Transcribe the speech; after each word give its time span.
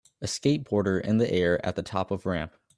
A 0.19 0.25
skateboarder 0.25 0.99
in 0.99 1.19
the 1.19 1.31
air 1.31 1.63
at 1.63 1.75
the 1.75 1.83
top 1.83 2.09
of 2.09 2.25
ramp 2.25 2.53